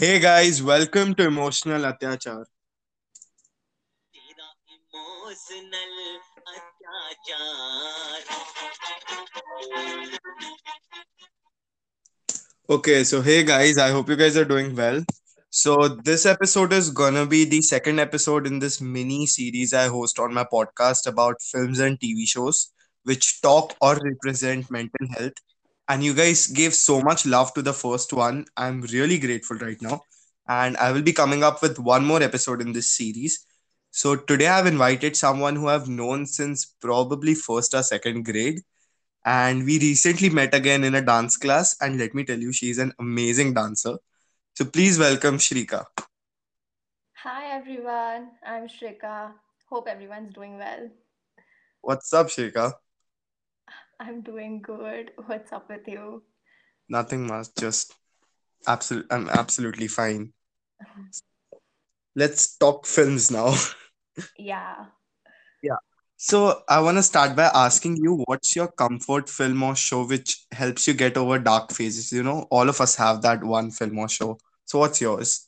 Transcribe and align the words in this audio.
Hey 0.00 0.18
guys, 0.18 0.60
welcome 0.62 1.14
to 1.14 1.26
Emotional 1.26 1.82
Atyachar. 1.82 2.44
Okay, 12.68 13.04
so 13.04 13.20
hey 13.20 13.42
guys, 13.44 13.78
I 13.78 13.90
hope 13.90 14.08
you 14.08 14.16
guys 14.16 14.36
are 14.36 14.44
doing 14.44 14.74
well. 14.76 15.02
So, 15.50 15.88
this 15.88 16.24
episode 16.26 16.72
is 16.72 16.90
gonna 16.90 17.26
be 17.26 17.44
the 17.44 17.60
second 17.62 17.98
episode 17.98 18.46
in 18.46 18.60
this 18.60 18.80
mini 18.80 19.26
series 19.26 19.74
I 19.74 19.88
host 19.88 20.18
on 20.20 20.32
my 20.32 20.44
podcast 20.52 21.06
about 21.06 21.42
films 21.42 21.80
and 21.80 22.00
TV 22.00 22.26
shows 22.26 22.72
which 23.02 23.40
talk 23.42 23.74
or 23.80 23.96
represent 23.96 24.70
mental 24.70 25.08
health 25.18 25.32
and 25.90 26.04
you 26.04 26.14
guys 26.14 26.46
gave 26.48 26.74
so 26.74 27.02
much 27.02 27.26
love 27.26 27.52
to 27.54 27.62
the 27.62 27.74
first 27.74 28.12
one. 28.14 28.46
I'm 28.56 28.82
really 28.82 29.18
grateful 29.18 29.58
right 29.58 29.80
now. 29.82 30.02
And 30.48 30.76
I 30.78 30.92
will 30.92 31.02
be 31.02 31.12
coming 31.12 31.44
up 31.44 31.62
with 31.62 31.78
one 31.78 32.04
more 32.04 32.22
episode 32.22 32.62
in 32.62 32.72
this 32.72 32.88
series. 32.96 33.46
So, 33.92 34.16
today 34.16 34.48
I've 34.48 34.66
invited 34.66 35.16
someone 35.16 35.56
who 35.56 35.68
I've 35.68 35.88
known 35.88 36.26
since 36.26 36.66
probably 36.66 37.34
first 37.34 37.74
or 37.74 37.82
second 37.82 38.24
grade 38.24 38.60
and 39.24 39.64
we 39.66 39.78
recently 39.78 40.30
met 40.30 40.54
again 40.54 40.84
in 40.84 40.94
a 40.94 41.02
dance 41.02 41.36
class 41.36 41.76
and 41.80 41.98
let 41.98 42.14
me 42.14 42.24
tell 42.24 42.38
you 42.38 42.52
she's 42.52 42.78
an 42.78 42.92
amazing 43.00 43.54
dancer 43.54 43.98
so 44.54 44.64
please 44.64 44.98
welcome 44.98 45.38
shrika 45.38 45.84
Hi 47.22 47.52
everyone, 47.56 48.32
I'm 48.44 48.66
Shrika. 48.68 49.34
Hope 49.68 49.88
everyone's 49.88 50.32
doing 50.34 50.58
well. 50.58 50.90
what's 51.82 52.12
up 52.12 52.28
shrika 52.28 52.72
I'm 54.00 54.22
doing 54.22 54.62
good. 54.62 55.12
What's 55.26 55.52
up 55.52 55.68
with 55.68 55.86
you? 55.86 56.22
nothing 56.92 57.24
much 57.24 57.46
just 57.56 57.94
absolute 58.66 59.06
i'm 59.12 59.28
absolutely 59.28 59.86
fine 59.86 60.32
let's 62.16 62.56
talk 62.56 62.84
films 62.84 63.30
now 63.30 63.54
Yeah. 64.36 64.86
yeah 65.62 65.76
so 66.16 66.62
i 66.68 66.80
want 66.80 66.98
to 66.98 67.02
start 67.04 67.36
by 67.36 67.48
asking 67.54 67.96
you 67.98 68.24
what's 68.26 68.56
your 68.56 68.66
comfort 68.72 69.28
film 69.28 69.62
or 69.62 69.76
show 69.76 70.04
which 70.04 70.44
helps 70.50 70.88
you 70.88 70.94
get 70.94 71.16
over 71.16 71.38
dark 71.38 71.70
phases 71.70 72.10
you 72.10 72.24
know 72.24 72.46
all 72.50 72.68
of 72.68 72.80
us 72.80 72.96
have 72.96 73.22
that 73.22 73.44
one 73.44 73.70
film 73.70 73.96
or 73.98 74.08
show 74.08 74.36
so 74.64 74.80
what's 74.80 75.00
yours 75.00 75.46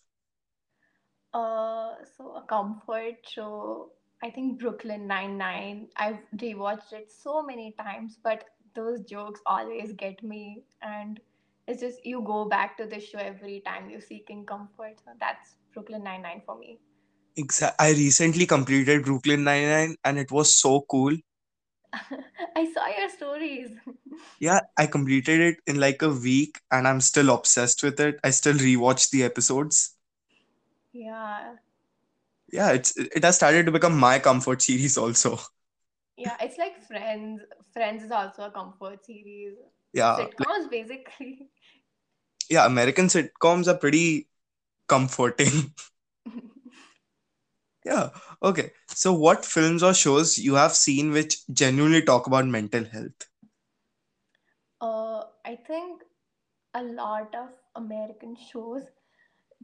Uh, 1.35 1.95
so 2.17 2.35
a 2.37 2.43
comfort 2.48 3.17
show, 3.27 3.91
I 4.23 4.31
think 4.31 4.61
Brooklyn 4.61 5.06
Nine-Nine. 5.06 5.89
I've 5.97 6.19
rewatched 6.37 6.92
it 6.92 7.11
so 7.11 7.42
many 7.42 7.75
times, 7.78 8.19
but 8.23 8.45
those 8.75 9.03
jokes 9.03 9.41
always 9.47 9.92
get 9.92 10.23
me, 10.23 10.64
and 10.81 11.20
it's 11.67 11.81
just 11.81 12.06
you 12.06 12.23
go 12.23 12.45
back 12.48 12.77
to 12.79 12.87
the 12.87 13.01
show 13.01 13.19
every 13.19 13.61
time 13.67 13.91
you're 13.91 14.01
seeking 14.01 14.47
comfort. 14.47 15.01
So 15.05 15.11
that's 15.20 15.56
Brooklyn 15.75 16.05
Nine-Nine 16.05 16.42
for 16.47 16.59
me. 16.59 16.79
Exa- 17.39 17.75
i 17.79 17.92
recently 17.92 18.45
completed 18.45 19.05
brooklyn 19.06 19.42
99 19.42 19.97
and 20.05 20.19
it 20.19 20.31
was 20.31 20.55
so 20.55 20.83
cool 20.83 21.17
I 22.57 22.70
saw 22.73 22.86
your 22.89 23.09
stories. 23.09 23.70
Yeah, 24.41 24.61
I 24.77 24.86
completed 24.86 25.41
it 25.41 25.57
in 25.67 25.79
like 25.79 26.03
a 26.03 26.09
week 26.11 26.59
and 26.70 26.86
I'm 26.89 27.01
still 27.01 27.31
obsessed 27.31 27.83
with 27.83 28.01
it. 28.01 28.19
I 28.25 28.31
still 28.31 28.55
rewatch 28.55 29.11
the 29.11 29.23
episodes. 29.23 29.95
Yeah. 30.92 31.55
Yeah, 32.53 32.72
it's 32.72 32.97
it 32.97 33.25
has 33.25 33.36
started 33.36 33.67
to 33.67 33.72
become 33.72 33.98
my 33.98 34.19
comfort 34.19 34.62
series 34.62 34.98
also. 34.98 35.39
Yeah, 36.17 36.36
it's 36.41 36.58
like 36.58 36.83
Friends. 36.86 37.42
Friends 37.72 38.03
is 38.05 38.11
also 38.11 38.45
a 38.45 38.50
comfort 38.50 39.05
series. 39.05 39.55
Yeah, 39.92 40.17
Sitcoms, 40.19 40.70
basically. 40.70 41.50
yeah, 42.50 42.67
American 42.67 43.06
sitcoms 43.06 43.69
are 43.69 43.77
pretty 43.78 44.28
comforting. 44.89 45.73
Yeah. 47.84 48.11
Okay. 48.42 48.73
So 48.89 49.12
what 49.12 49.45
films 49.45 49.83
or 49.83 49.95
shows 49.95 50.39
you 50.39 50.55
have 50.55 50.73
seen 50.74 51.12
which 51.12 51.46
genuinely 51.52 52.02
talk 52.02 52.27
about 52.27 52.46
mental 52.46 52.85
health? 52.85 53.29
uh, 54.80 55.24
I 55.45 55.57
think 55.67 56.02
a 56.74 56.83
lot 56.83 57.35
of 57.35 57.51
American 57.77 58.36
shows 58.36 58.85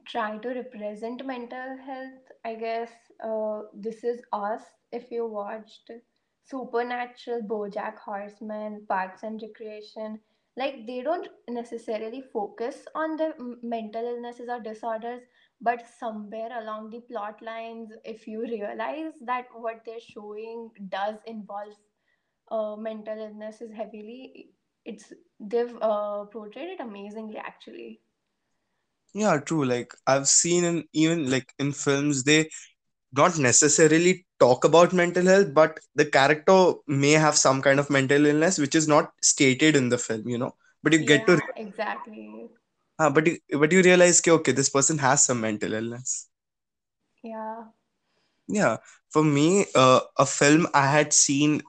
try 0.07 0.39
to 0.39 0.49
represent 0.49 1.25
mental 1.27 1.77
health. 1.85 2.33
I 2.45 2.55
guess 2.55 2.91
uh, 3.25 3.63
This 3.75 4.05
Is 4.05 4.21
Us, 4.33 4.63
if 4.93 5.11
you 5.11 5.27
watched 5.27 5.91
Supernatural, 6.45 7.43
Bojack 7.43 7.99
Horseman, 7.99 8.87
Parks 8.89 9.23
and 9.23 9.41
Recreation, 9.43 10.21
like 10.57 10.87
they 10.87 11.03
don't 11.03 11.29
necessarily 11.49 12.23
focus 12.33 12.87
on 12.95 13.17
the 13.17 13.33
mental 13.63 14.05
illnesses 14.05 14.49
or 14.49 14.61
disorders, 14.61 15.23
but 15.61 15.87
somewhere 15.99 16.51
along 16.61 16.91
the 16.91 17.01
plot 17.01 17.41
lines, 17.43 17.91
if 18.05 18.27
you 18.27 18.43
realize 18.43 19.13
that 19.25 19.47
what 19.55 19.83
they're 19.85 20.01
showing 20.01 20.71
does 20.89 21.17
involve 21.27 21.75
uh, 22.51 22.77
mental 22.77 23.19
illnesses 23.19 23.71
heavily, 23.73 24.51
it's 24.85 25.13
they've 25.39 25.77
uh, 25.83 26.25
portrayed 26.25 26.71
it 26.71 26.81
amazingly 26.81 27.37
actually. 27.37 28.01
Yeah, 29.15 29.39
true. 29.41 29.65
Like 29.65 29.95
I've 30.07 30.29
seen 30.29 30.65
in 30.65 30.85
even 30.93 31.31
like 31.31 31.53
in 31.59 31.73
films 31.73 32.25
they 32.25 32.49
not 33.13 33.39
necessarily 33.39 34.27
talk 34.41 34.65
about 34.65 34.93
mental 34.93 35.25
health, 35.27 35.55
but 35.55 35.79
the 35.95 36.07
character 36.07 36.75
may 36.87 37.13
have 37.13 37.37
some 37.37 37.63
kind 37.63 37.81
of 37.81 37.91
mental 37.91 38.27
illness 38.27 38.59
which 38.59 38.75
is 38.75 38.89
not 38.89 39.13
stated 39.23 39.77
in 39.77 39.89
the 39.89 39.99
film, 39.99 40.29
you 40.29 40.39
know. 40.39 40.55
But 40.83 40.93
you 40.95 41.01
get 41.05 41.27
to, 41.27 41.39
Yeah, 41.39 41.51
exactly. 41.57 42.51
uh, 42.99 43.11
but 43.11 43.27
you, 43.27 43.39
but 43.59 43.73
you 43.73 43.83
realize, 43.83 44.21
okay, 44.21 44.31
okay, 44.33 44.53
this 44.53 44.69
person 44.71 44.99
has 44.99 45.25
some 45.25 45.41
mental 45.41 45.73
illness. 45.73 46.29
Yeah. 47.23 47.67
Yeah, 48.49 48.79
for 49.11 49.23
me, 49.25 49.67
uh, 49.75 50.01
a 50.19 50.27
film 50.27 50.67
I 50.75 50.87
had 50.91 51.13
seen 51.13 51.63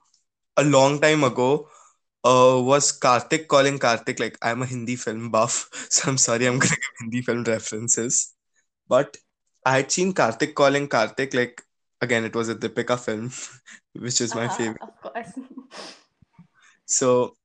a 0.57 0.63
long 0.63 0.99
time 1.01 1.23
ago 1.23 1.69
uh, 2.23 2.59
was 2.63 2.97
Karthik 2.97 3.47
calling 3.47 3.79
Karthik. 3.79 4.19
Like 4.19 4.37
I'm 4.41 4.61
a 4.61 4.65
Hindi 4.65 4.95
film 4.95 5.29
buff, 5.31 5.69
so 5.89 6.09
I'm 6.09 6.17
sorry 6.17 6.45
I'm 6.47 6.59
gonna 6.59 6.75
give 6.75 6.95
Hindi 7.01 7.21
film 7.21 7.43
references. 7.43 8.33
But 8.87 9.17
I 9.65 9.77
had 9.77 9.91
seen 9.91 10.13
Karthik 10.13 10.55
calling 10.55 10.87
Karthik. 10.89 11.33
Like 11.33 11.61
again, 12.01 12.25
it 12.25 12.35
was 12.35 12.49
a 12.49 12.55
Deepika 12.55 12.99
film, 12.99 13.31
which 14.03 14.21
is 14.21 14.35
my 14.35 14.47
Uh, 14.47 14.49
favorite. 14.49 14.81
of 14.81 15.01
course. 15.01 15.33
So 16.85 17.35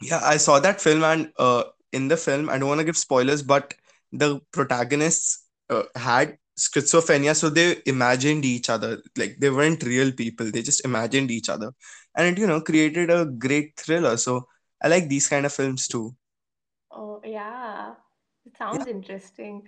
yeah, 0.00 0.20
I 0.22 0.36
saw 0.38 0.60
that 0.60 0.80
film, 0.80 1.04
and 1.04 1.32
uh, 1.38 1.64
in 1.92 2.08
the 2.08 2.16
film, 2.16 2.50
I 2.50 2.58
don't 2.58 2.68
want 2.68 2.80
to 2.80 2.84
give 2.84 2.96
spoilers, 2.96 3.42
but 3.42 3.74
the 4.12 4.40
protagonists 4.52 5.46
uh, 5.70 5.84
had 5.96 6.38
schizophrenia, 6.58 7.34
so 7.36 7.50
they 7.50 7.82
imagined 7.86 8.44
each 8.44 8.70
other. 8.70 9.02
Like 9.16 9.36
they 9.40 9.50
weren't 9.50 9.82
real 9.82 10.12
people; 10.12 10.50
they 10.50 10.62
just 10.62 10.84
imagined 10.84 11.30
each 11.30 11.48
other, 11.48 11.72
and 12.16 12.28
it 12.28 12.40
you 12.40 12.46
know 12.46 12.60
created 12.60 13.10
a 13.10 13.26
great 13.26 13.76
thriller. 13.78 14.16
So 14.16 14.48
I 14.82 14.88
like 14.88 15.08
these 15.08 15.28
kind 15.28 15.46
of 15.46 15.52
films 15.52 15.88
too. 15.88 16.14
Oh, 16.90 17.20
yeah. 17.24 17.94
It 18.46 18.56
Yeah, 18.70 18.84
sounds 18.84 18.86
interesting. 18.86 19.62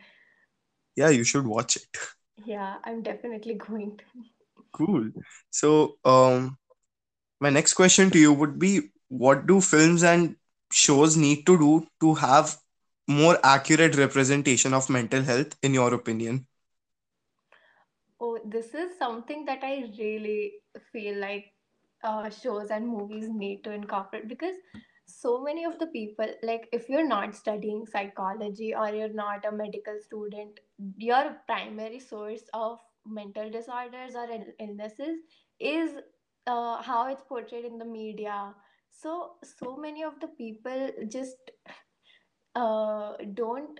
yeah, 0.96 1.08
you 1.10 1.24
should 1.24 1.46
watch 1.46 1.76
it. 1.76 1.86
Yeah, 2.44 2.78
I'm 2.84 3.02
definitely 3.02 3.54
going 3.54 3.96
to. 3.98 4.04
Cool. 4.72 5.10
So 5.50 5.98
um, 6.04 6.58
my 7.40 7.50
next 7.50 7.74
question 7.74 8.10
to 8.12 8.18
you 8.18 8.32
would 8.32 8.58
be: 8.58 8.90
What 9.08 9.46
do 9.46 9.60
films 9.60 10.04
and 10.04 10.36
shows 10.72 11.16
need 11.16 11.46
to 11.46 11.58
do 11.58 11.86
to 12.00 12.14
have 12.16 12.58
more 13.08 13.38
accurate 13.44 13.96
representation 13.96 14.74
of 14.74 14.90
mental 14.90 15.22
health, 15.22 15.56
in 15.62 15.74
your 15.74 15.94
opinion? 15.94 16.46
Oh, 18.24 18.38
this 18.42 18.72
is 18.72 18.96
something 18.98 19.44
that 19.44 19.62
I 19.62 19.84
really 19.98 20.52
feel 20.92 21.20
like 21.20 21.52
uh, 22.02 22.30
shows 22.30 22.70
and 22.70 22.88
movies 22.88 23.28
need 23.28 23.62
to 23.64 23.70
incorporate 23.70 24.28
because 24.28 24.54
so 25.06 25.42
many 25.42 25.64
of 25.64 25.78
the 25.78 25.88
people, 25.88 26.26
like 26.42 26.66
if 26.72 26.88
you're 26.88 27.06
not 27.06 27.34
studying 27.34 27.84
psychology 27.84 28.74
or 28.74 28.88
you're 28.88 29.12
not 29.12 29.44
a 29.44 29.52
medical 29.52 29.98
student, 30.00 30.60
your 30.96 31.36
primary 31.46 32.00
source 32.00 32.44
of 32.54 32.78
mental 33.06 33.50
disorders 33.50 34.14
or 34.14 34.26
illnesses 34.58 35.18
is 35.60 35.90
uh, 36.46 36.80
how 36.80 37.08
it's 37.08 37.22
portrayed 37.28 37.66
in 37.66 37.76
the 37.76 37.84
media. 37.84 38.54
So, 38.90 39.32
so 39.58 39.76
many 39.76 40.02
of 40.02 40.18
the 40.20 40.28
people 40.28 40.90
just 41.08 41.50
uh, 42.54 43.12
don't 43.34 43.78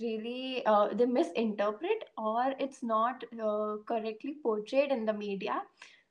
really 0.00 0.64
uh, 0.66 0.88
they 0.92 1.06
misinterpret 1.06 2.04
or 2.16 2.54
it's 2.58 2.82
not 2.82 3.24
uh, 3.40 3.76
correctly 3.86 4.36
portrayed 4.42 4.90
in 4.90 5.04
the 5.04 5.12
media. 5.12 5.62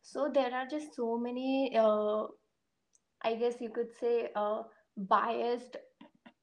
So 0.01 0.29
there 0.33 0.53
are 0.53 0.65
just 0.65 0.95
so 0.95 1.17
many 1.17 1.75
uh, 1.77 2.25
i 3.23 3.35
guess 3.35 3.59
you 3.61 3.69
could 3.69 3.91
say 3.99 4.29
uh, 4.35 4.63
biased 5.13 5.77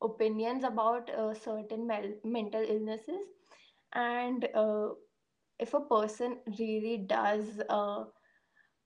opinions 0.02 0.64
about 0.64 1.10
uh, 1.10 1.34
certain 1.34 1.86
mel- 1.86 2.18
mental 2.24 2.62
illnesses. 2.74 3.26
And 3.92 4.48
uh, 4.54 4.88
if 5.58 5.74
a 5.74 5.80
person 5.80 6.38
really 6.58 6.98
does 6.98 7.60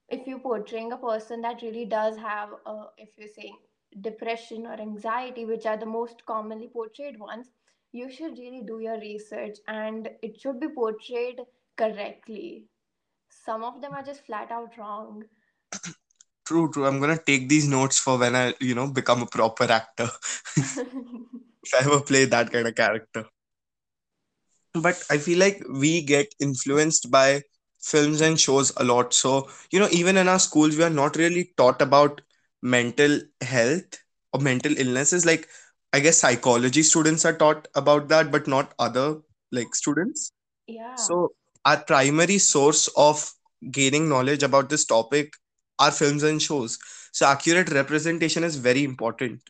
if 0.08 0.26
you're 0.26 0.38
portraying 0.38 0.92
a 0.92 0.96
person 0.96 1.40
that 1.42 1.62
really 1.62 1.84
does 1.84 2.16
have 2.16 2.50
if 2.98 3.16
you're 3.18 3.28
saying 3.36 3.56
depression 4.00 4.66
or 4.66 4.74
anxiety 4.74 5.44
which 5.44 5.66
are 5.66 5.76
the 5.76 5.86
most 5.86 6.24
commonly 6.26 6.68
portrayed 6.68 7.18
ones 7.18 7.50
you 7.92 8.10
should 8.10 8.38
really 8.38 8.62
do 8.66 8.80
your 8.80 8.98
research 9.00 9.58
and 9.68 10.08
it 10.22 10.40
should 10.40 10.60
be 10.60 10.68
portrayed 10.68 11.40
correctly 11.76 12.66
some 13.28 13.64
of 13.64 13.80
them 13.80 13.92
are 13.94 14.02
just 14.02 14.24
flat 14.26 14.50
out 14.50 14.76
wrong 14.78 15.24
True, 16.46 16.70
true. 16.72 16.86
I'm 16.86 17.00
gonna 17.00 17.18
take 17.18 17.48
these 17.48 17.68
notes 17.68 17.98
for 17.98 18.18
when 18.18 18.34
I, 18.36 18.54
you 18.60 18.74
know, 18.74 18.88
become 18.88 19.22
a 19.22 19.26
proper 19.26 19.64
actor. 19.64 20.08
if 20.56 21.74
I 21.74 21.84
ever 21.84 22.00
play 22.00 22.24
that 22.26 22.50
kind 22.52 22.66
of 22.68 22.74
character. 22.74 23.26
But 24.74 25.02
I 25.10 25.18
feel 25.18 25.38
like 25.38 25.62
we 25.68 26.02
get 26.02 26.34
influenced 26.40 27.10
by 27.10 27.42
films 27.80 28.20
and 28.20 28.38
shows 28.38 28.72
a 28.76 28.84
lot. 28.84 29.12
So, 29.14 29.48
you 29.70 29.78
know, 29.80 29.88
even 29.90 30.16
in 30.16 30.28
our 30.28 30.38
schools, 30.38 30.76
we 30.76 30.84
are 30.84 30.90
not 30.90 31.16
really 31.16 31.52
taught 31.56 31.80
about 31.82 32.20
mental 32.62 33.20
health 33.42 33.98
or 34.32 34.40
mental 34.40 34.76
illnesses. 34.78 35.24
Like, 35.26 35.48
I 35.92 36.00
guess 36.00 36.18
psychology 36.18 36.82
students 36.82 37.24
are 37.24 37.36
taught 37.36 37.68
about 37.74 38.08
that, 38.08 38.30
but 38.30 38.46
not 38.46 38.74
other 38.78 39.20
like 39.52 39.74
students. 39.74 40.32
yeah 40.66 40.96
So, 40.96 41.32
our 41.64 41.82
primary 41.82 42.38
source 42.38 42.88
of 42.96 43.32
gaining 43.70 44.08
knowledge 44.08 44.42
about 44.42 44.68
this 44.70 44.84
topic 44.84 45.34
are 45.78 45.90
films 45.92 46.22
and 46.22 46.40
shows. 46.42 46.78
So, 47.12 47.26
accurate 47.26 47.70
representation 47.70 48.44
is 48.44 48.56
very 48.56 48.84
important. 48.84 49.40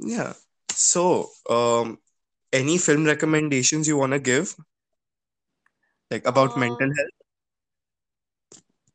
Yeah. 0.00 0.34
So, 0.72 1.30
um, 1.48 1.98
any 2.52 2.78
film 2.78 3.04
recommendations 3.04 3.88
you 3.88 3.96
want 3.96 4.12
to 4.12 4.18
give, 4.20 4.54
like 6.10 6.26
about 6.26 6.56
mental 6.56 6.86
um 6.86 6.92
health? 6.96 7.10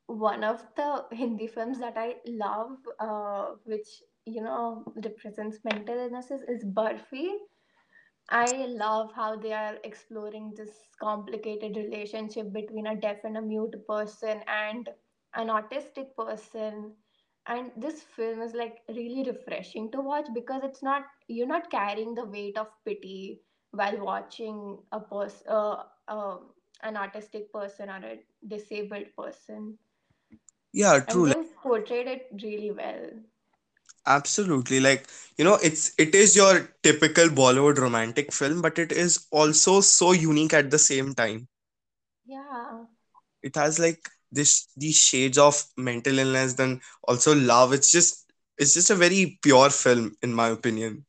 one 0.07 0.43
of 0.43 0.63
the 0.75 1.05
hindi 1.19 1.47
films 1.47 1.79
that 1.79 1.97
i 1.97 2.15
love 2.25 2.77
uh, 2.99 3.45
which 3.65 3.89
you 4.27 4.41
know 4.41 4.83
represents 5.05 5.59
mental 5.65 5.97
illnesses 6.05 6.43
is 6.55 6.65
barfi 6.79 7.27
I 8.29 8.65
love 8.67 9.11
how 9.13 9.35
they 9.37 9.53
are 9.53 9.77
exploring 9.83 10.53
this 10.55 10.89
complicated 10.99 11.75
relationship 11.77 12.51
between 12.53 12.87
a 12.87 12.95
deaf 12.95 13.23
and 13.23 13.37
a 13.37 13.41
mute 13.41 13.75
person 13.87 14.41
and 14.47 14.89
an 15.35 15.47
autistic 15.47 16.15
person. 16.15 16.95
And 17.47 17.71
this 17.77 18.03
film 18.03 18.41
is 18.41 18.53
like 18.53 18.81
really 18.89 19.23
refreshing 19.29 19.91
to 19.91 20.01
watch 20.01 20.27
because 20.33 20.63
it's 20.63 20.83
not, 20.83 21.03
you're 21.27 21.47
not 21.47 21.69
carrying 21.71 22.15
the 22.15 22.25
weight 22.25 22.57
of 22.57 22.67
pity 22.85 23.41
while 23.71 23.99
watching 24.03 24.79
a 24.91 24.99
person, 24.99 25.47
uh, 25.47 25.83
um 26.07 26.51
an 26.83 26.95
autistic 26.95 27.51
person 27.51 27.89
or 27.89 28.01
a 28.13 28.19
disabled 28.47 29.07
person. 29.17 29.77
Yeah, 30.73 30.99
true. 31.01 31.27
They've 31.27 31.55
portrayed 31.61 32.07
it 32.07 32.27
really 32.43 32.71
well. 32.71 33.09
Absolutely. 34.07 34.79
Like, 34.79 35.07
you 35.37 35.45
know, 35.45 35.55
it's 35.55 35.93
it 35.97 36.15
is 36.15 36.35
your 36.35 36.69
typical 36.83 37.27
Bollywood 37.27 37.77
romantic 37.77 38.33
film, 38.33 38.61
but 38.61 38.79
it 38.79 38.91
is 38.91 39.27
also 39.31 39.81
so 39.81 40.11
unique 40.13 40.53
at 40.53 40.71
the 40.71 40.79
same 40.79 41.13
time. 41.13 41.47
Yeah. 42.25 42.85
It 43.43 43.55
has 43.55 43.79
like 43.79 44.09
this 44.31 44.67
these 44.77 44.97
shades 44.97 45.37
of 45.37 45.63
mental 45.77 46.19
illness, 46.19 46.53
then 46.53 46.81
also 47.07 47.35
love. 47.35 47.73
It's 47.73 47.91
just 47.91 48.25
it's 48.57 48.73
just 48.73 48.89
a 48.91 48.95
very 48.95 49.39
pure 49.41 49.69
film, 49.69 50.15
in 50.21 50.33
my 50.33 50.49
opinion. 50.49 51.05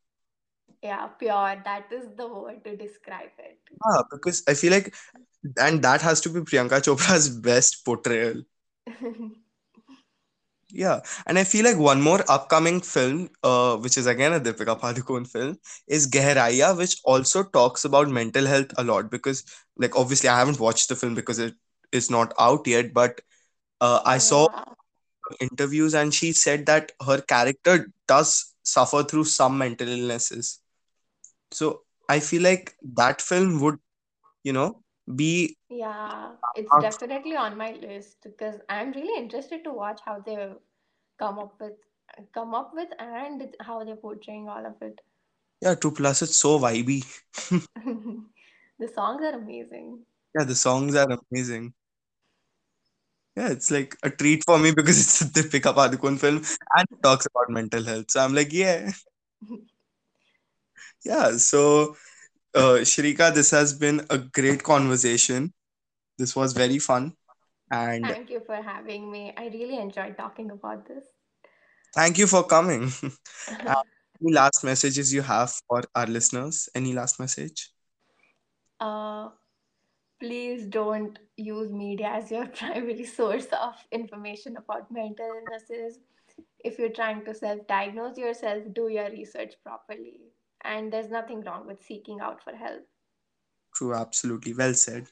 Yeah, 0.83 1.07
pure. 1.09 1.61
That 1.65 1.87
is 1.93 2.09
the 2.17 2.29
word 2.29 2.65
to 2.65 2.77
describe 2.77 3.31
it. 3.39 3.61
Yeah, 3.71 4.03
because 4.11 4.43
I 4.49 4.55
feel 4.55 4.73
like 4.73 4.95
and 5.59 5.83
that 5.83 6.03
has 6.03 6.21
to 6.23 6.31
be 6.31 6.41
Priyanka 6.41 6.81
Chopra's 6.83 7.29
best 7.49 7.85
portrayal. 7.85 8.43
Yeah, 10.71 11.01
and 11.27 11.39
I 11.39 11.45
feel 11.45 11.65
like 11.65 11.79
one 11.79 12.03
more 12.03 12.23
upcoming 12.29 12.81
film, 12.83 13.31
uh, 13.43 13.77
which 13.79 13.97
is 13.97 14.07
again 14.07 14.35
a 14.35 14.41
Deepika 14.41 14.79
Padukone 14.79 15.27
film, 15.27 15.59
is 15.87 16.07
Gehraiyaan, 16.11 16.77
which 16.77 17.01
also 17.05 17.43
talks 17.45 17.85
about 17.87 18.09
mental 18.11 18.45
health 18.45 18.73
a 18.77 18.85
lot. 18.85 19.11
Because, 19.11 19.45
like, 19.79 19.97
obviously, 19.97 20.29
I 20.29 20.39
haven't 20.39 20.61
watched 20.61 20.91
the 20.91 20.97
film 20.97 21.15
because 21.15 21.39
it 21.39 21.55
is 21.91 22.11
not 22.11 22.35
out 22.39 22.67
yet, 22.67 22.93
but 22.93 23.21
uh, 23.81 24.03
I 24.05 24.19
saw 24.19 24.47
interviews 25.41 25.95
and 25.95 26.13
she 26.15 26.33
said 26.33 26.67
that 26.67 26.93
her 27.07 27.21
character 27.21 27.91
does 28.07 28.55
suffer 28.63 29.03
through 29.05 29.25
some 29.25 29.59
mental 29.59 29.89
illnesses. 29.89 30.61
So 31.53 31.83
I 32.09 32.21
feel 32.21 32.43
like 32.43 32.77
that 32.95 33.21
film 33.23 33.61
would, 33.61 33.79
you 34.45 34.53
know, 34.53 34.83
be 35.17 35.57
yeah. 35.69 36.31
It's 36.57 36.71
definitely 36.81 37.37
on 37.37 37.57
my 37.57 37.73
list 37.73 38.19
because 38.23 38.61
I'm 38.69 38.93
really 38.93 39.23
interested 39.23 39.65
to 39.65 39.73
watch 39.73 40.01
how 40.05 40.21
they 40.21 40.49
come 41.19 41.39
up 41.39 41.55
with 41.61 41.75
come 42.35 42.55
up 42.55 42.73
with 42.75 42.89
and 42.99 43.55
how 43.61 43.85
they're 43.85 43.97
portraying 43.97 44.49
all 44.49 44.65
of 44.65 44.75
it. 44.81 45.01
yeah, 45.61 45.75
two 45.75 45.91
plus. 45.91 46.23
It's 46.23 46.37
so 46.37 46.59
vibey. 46.59 47.05
the 48.79 48.89
songs 48.95 49.23
are 49.23 49.35
amazing. 49.35 50.01
Yeah, 50.37 50.45
the 50.45 50.55
songs 50.55 50.95
are 50.95 51.09
amazing. 51.31 51.75
Yeah, 53.37 53.51
it's 53.51 53.71
like 53.71 53.97
a 54.03 54.11
treat 54.11 54.43
for 54.45 54.59
me 54.59 54.73
because 54.73 54.99
it's 54.99 55.21
a 55.21 55.25
Deepika 55.27 55.73
Padukone 55.73 56.19
film 56.19 56.37
and 56.77 56.87
it 56.91 57.03
talks 57.03 57.27
about 57.27 57.51
mental 57.51 57.85
health. 57.85 58.11
So 58.11 58.21
I'm 58.21 58.35
like, 58.35 58.53
yeah, 58.53 58.91
yeah. 61.05 61.37
So, 61.37 61.97
uh, 62.55 62.85
Shrika, 62.85 63.33
this 63.35 63.51
has 63.51 63.73
been 63.73 64.05
a 64.11 64.19
great 64.19 64.63
conversation. 64.63 65.53
This 66.19 66.35
was 66.37 66.53
very 66.53 66.79
fun. 66.79 67.15
And 67.71 68.13
Thank 68.13 68.31
you 68.31 68.41
for 68.41 68.57
having 68.57 69.11
me. 69.11 69.33
I 69.37 69.47
really 69.49 69.79
enjoyed 69.79 70.17
talking 70.17 70.51
about 70.51 70.87
this. 70.87 71.05
thank 71.95 72.19
you 72.19 72.27
for 72.27 72.45
coming. 72.45 72.91
And 73.49 73.75
any 74.23 74.33
last 74.33 74.65
messages 74.65 75.13
you 75.13 75.23
have 75.23 75.53
for 75.69 75.83
our 75.95 76.07
listeners? 76.07 76.69
Any 76.75 76.93
last 76.93 77.19
message? 77.21 77.73
uh, 78.81 79.29
please 80.21 80.67
don't 80.67 81.19
use 81.37 81.73
media 81.73 82.09
as 82.09 82.31
your 82.31 82.47
primary 82.61 83.05
source 83.05 83.47
of 83.53 83.75
information 83.93 84.57
about 84.57 84.91
mental 84.91 85.27
illnesses. 85.41 85.99
If 86.65 86.79
you're 86.79 86.91
trying 87.01 87.25
to 87.25 87.35
self 87.35 87.67
diagnose 87.67 88.19
yourself, 88.19 88.65
do 88.73 88.89
your 88.89 89.11
research 89.11 89.55
properly. 89.65 90.21
And 90.63 90.93
there's 90.93 91.11
nothing 91.11 91.43
wrong 91.43 91.67
with 91.67 91.83
seeking 91.83 92.21
out 92.21 92.43
for 92.43 92.55
help. 92.55 92.87
True, 93.75 93.95
absolutely. 93.95 94.55
Well 94.55 94.75
said. 94.75 95.09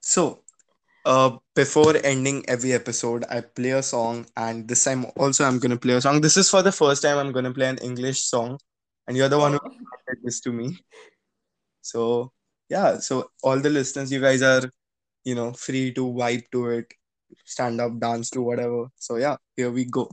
So, 0.00 0.44
uh, 1.04 1.38
before 1.54 1.96
ending 2.04 2.44
every 2.48 2.72
episode, 2.72 3.24
I 3.30 3.40
play 3.42 3.70
a 3.70 3.82
song, 3.82 4.26
and 4.36 4.68
this 4.68 4.84
time 4.84 5.06
also 5.16 5.44
I'm 5.44 5.58
gonna 5.58 5.78
play 5.78 5.94
a 5.94 6.00
song. 6.00 6.20
This 6.20 6.36
is 6.36 6.50
for 6.50 6.62
the 6.62 6.72
first 6.72 7.02
time 7.02 7.18
I'm 7.18 7.32
gonna 7.32 7.52
play 7.54 7.68
an 7.68 7.78
English 7.78 8.22
song, 8.24 8.58
and 9.06 9.16
you're 9.16 9.28
the 9.28 9.38
one 9.38 9.52
who 9.52 9.58
Oh, 9.62 9.70
recommended 9.92 10.26
this 10.26 10.40
to 10.42 10.52
me. 10.52 10.78
So 11.82 12.32
yeah, 12.68 12.98
so 12.98 13.30
all 13.42 13.58
the 13.60 13.70
listeners, 13.70 14.12
you 14.12 14.20
guys 14.20 14.42
are, 14.42 14.62
you 15.24 15.34
know, 15.34 15.52
free 15.52 15.92
to 15.94 16.02
vibe 16.12 16.44
to 16.52 16.66
it, 16.68 16.92
stand 17.44 17.80
up, 17.80 17.98
dance 18.00 18.30
to 18.30 18.42
whatever. 18.42 18.88
So 18.96 19.16
yeah, 19.16 19.36
here 19.56 19.70
we 19.70 19.84
go. 19.86 20.10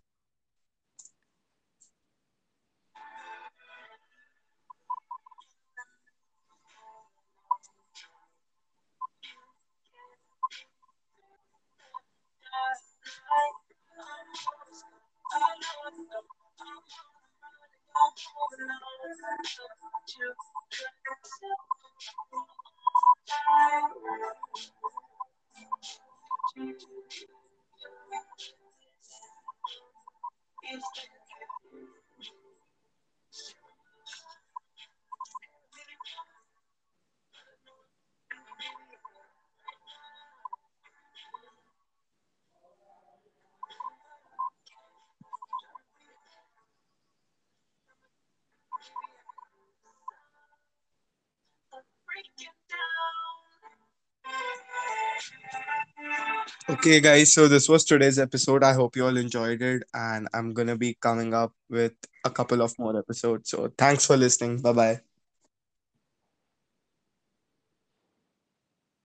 Thank 26.55 26.81
you. 26.83 26.92
Okay, 56.69 56.99
guys, 57.01 57.33
so 57.33 57.47
this 57.47 57.67
was 57.67 57.83
today's 57.83 58.17
episode. 58.19 58.63
I 58.63 58.73
hope 58.73 58.95
you 58.95 59.05
all 59.05 59.17
enjoyed 59.17 59.61
it, 59.61 59.83
and 59.93 60.27
I'm 60.33 60.53
gonna 60.53 60.77
be 60.77 60.93
coming 60.95 61.33
up 61.33 61.53
with 61.69 61.93
a 62.23 62.29
couple 62.29 62.61
of 62.61 62.77
more 62.79 62.97
episodes. 62.97 63.49
So 63.49 63.71
thanks 63.77 64.05
for 64.05 64.15
listening. 64.17 64.61
Bye 64.61 64.73
bye. 64.73 65.12